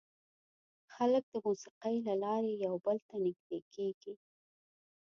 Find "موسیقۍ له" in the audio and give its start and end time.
1.45-2.13